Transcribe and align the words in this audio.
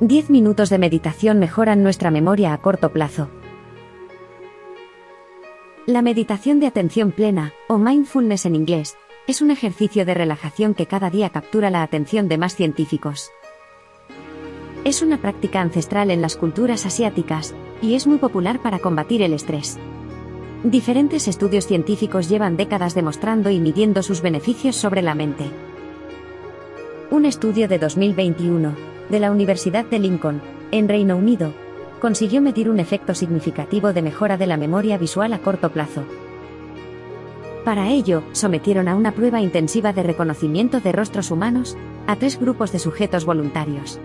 10 0.00 0.30
minutos 0.30 0.70
de 0.70 0.78
meditación 0.78 1.38
mejoran 1.38 1.82
nuestra 1.82 2.10
memoria 2.10 2.54
a 2.54 2.58
corto 2.58 2.88
plazo. 2.90 3.28
La 5.84 6.00
meditación 6.00 6.58
de 6.58 6.66
atención 6.66 7.12
plena, 7.12 7.52
o 7.68 7.76
mindfulness 7.76 8.46
en 8.46 8.54
inglés, 8.54 8.96
es 9.26 9.42
un 9.42 9.50
ejercicio 9.50 10.06
de 10.06 10.14
relajación 10.14 10.72
que 10.72 10.86
cada 10.86 11.10
día 11.10 11.28
captura 11.28 11.68
la 11.68 11.82
atención 11.82 12.28
de 12.28 12.38
más 12.38 12.56
científicos. 12.56 13.30
Es 14.84 15.02
una 15.02 15.18
práctica 15.18 15.60
ancestral 15.60 16.10
en 16.10 16.22
las 16.22 16.36
culturas 16.36 16.86
asiáticas, 16.86 17.54
y 17.82 17.94
es 17.94 18.06
muy 18.06 18.16
popular 18.16 18.62
para 18.62 18.78
combatir 18.78 19.20
el 19.20 19.34
estrés. 19.34 19.78
Diferentes 20.64 21.28
estudios 21.28 21.66
científicos 21.66 22.30
llevan 22.30 22.56
décadas 22.56 22.94
demostrando 22.94 23.50
y 23.50 23.60
midiendo 23.60 24.02
sus 24.02 24.22
beneficios 24.22 24.76
sobre 24.76 25.02
la 25.02 25.14
mente. 25.14 25.44
Un 27.10 27.26
estudio 27.26 27.68
de 27.68 27.78
2021, 27.78 28.89
de 29.10 29.20
la 29.20 29.30
Universidad 29.30 29.84
de 29.84 29.98
Lincoln, 29.98 30.40
en 30.70 30.88
Reino 30.88 31.16
Unido, 31.16 31.52
consiguió 32.00 32.40
medir 32.40 32.70
un 32.70 32.80
efecto 32.80 33.14
significativo 33.14 33.92
de 33.92 34.02
mejora 34.02 34.36
de 34.36 34.46
la 34.46 34.56
memoria 34.56 34.96
visual 34.98 35.32
a 35.32 35.38
corto 35.38 35.70
plazo. 35.70 36.04
Para 37.64 37.90
ello, 37.90 38.22
sometieron 38.32 38.88
a 38.88 38.94
una 38.94 39.12
prueba 39.12 39.40
intensiva 39.40 39.92
de 39.92 40.02
reconocimiento 40.02 40.80
de 40.80 40.92
rostros 40.92 41.30
humanos 41.30 41.76
a 42.06 42.16
tres 42.16 42.40
grupos 42.40 42.72
de 42.72 42.78
sujetos 42.78 43.26
voluntarios. 43.26 44.00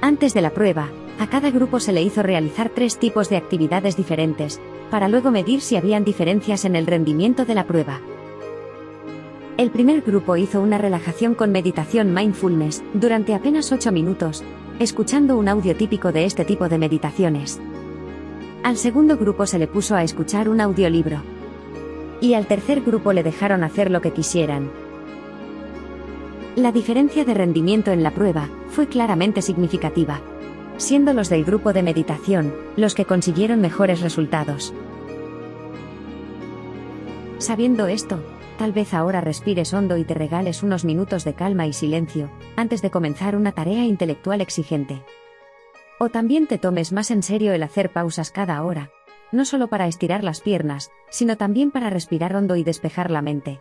Antes 0.00 0.34
de 0.34 0.40
la 0.40 0.50
prueba, 0.50 0.88
a 1.20 1.28
cada 1.28 1.50
grupo 1.50 1.78
se 1.78 1.92
le 1.92 2.02
hizo 2.02 2.22
realizar 2.22 2.70
tres 2.70 2.98
tipos 2.98 3.28
de 3.28 3.36
actividades 3.36 3.96
diferentes, 3.96 4.60
para 4.90 5.08
luego 5.08 5.30
medir 5.30 5.60
si 5.60 5.76
habían 5.76 6.04
diferencias 6.04 6.64
en 6.64 6.76
el 6.76 6.86
rendimiento 6.86 7.44
de 7.44 7.54
la 7.54 7.66
prueba. 7.66 8.00
El 9.58 9.72
primer 9.72 10.02
grupo 10.02 10.36
hizo 10.36 10.60
una 10.60 10.78
relajación 10.78 11.34
con 11.34 11.50
meditación 11.50 12.14
mindfulness 12.14 12.80
durante 12.94 13.34
apenas 13.34 13.72
8 13.72 13.90
minutos, 13.90 14.44
escuchando 14.78 15.36
un 15.36 15.48
audio 15.48 15.74
típico 15.74 16.12
de 16.12 16.26
este 16.26 16.44
tipo 16.44 16.68
de 16.68 16.78
meditaciones. 16.78 17.58
Al 18.62 18.76
segundo 18.76 19.16
grupo 19.16 19.46
se 19.46 19.58
le 19.58 19.66
puso 19.66 19.96
a 19.96 20.04
escuchar 20.04 20.48
un 20.48 20.60
audiolibro. 20.60 21.22
Y 22.20 22.34
al 22.34 22.46
tercer 22.46 22.82
grupo 22.82 23.12
le 23.12 23.24
dejaron 23.24 23.64
hacer 23.64 23.90
lo 23.90 24.00
que 24.00 24.12
quisieran. 24.12 24.70
La 26.54 26.70
diferencia 26.70 27.24
de 27.24 27.34
rendimiento 27.34 27.90
en 27.90 28.04
la 28.04 28.12
prueba 28.12 28.48
fue 28.68 28.86
claramente 28.86 29.42
significativa, 29.42 30.20
siendo 30.76 31.12
los 31.14 31.30
del 31.30 31.44
grupo 31.44 31.72
de 31.72 31.82
meditación 31.82 32.54
los 32.76 32.94
que 32.94 33.06
consiguieron 33.06 33.60
mejores 33.60 34.02
resultados. 34.02 34.72
Sabiendo 37.38 37.88
esto, 37.88 38.20
Tal 38.58 38.72
vez 38.72 38.92
ahora 38.92 39.20
respires 39.20 39.72
hondo 39.72 39.96
y 39.96 40.04
te 40.04 40.14
regales 40.14 40.64
unos 40.64 40.84
minutos 40.84 41.24
de 41.24 41.32
calma 41.32 41.68
y 41.68 41.72
silencio, 41.72 42.28
antes 42.56 42.82
de 42.82 42.90
comenzar 42.90 43.36
una 43.36 43.52
tarea 43.52 43.84
intelectual 43.84 44.40
exigente. 44.40 45.04
O 46.00 46.08
también 46.08 46.48
te 46.48 46.58
tomes 46.58 46.92
más 46.92 47.12
en 47.12 47.22
serio 47.22 47.52
el 47.52 47.62
hacer 47.62 47.92
pausas 47.92 48.32
cada 48.32 48.60
hora, 48.64 48.90
no 49.30 49.44
solo 49.44 49.68
para 49.68 49.86
estirar 49.86 50.24
las 50.24 50.40
piernas, 50.40 50.90
sino 51.08 51.36
también 51.36 51.70
para 51.70 51.88
respirar 51.88 52.34
hondo 52.34 52.56
y 52.56 52.64
despejar 52.64 53.12
la 53.12 53.22
mente. 53.22 53.60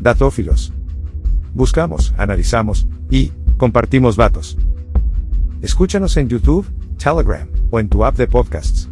Datófilos. 0.00 0.72
Buscamos, 1.52 2.14
analizamos 2.16 2.86
y 3.10 3.32
compartimos 3.58 4.16
datos. 4.16 4.56
Escúchanos 5.60 6.16
en 6.16 6.30
YouTube, 6.30 6.66
Telegram 6.96 7.46
o 7.70 7.80
en 7.80 7.90
tu 7.90 8.02
app 8.02 8.16
de 8.16 8.26
podcasts. 8.26 8.89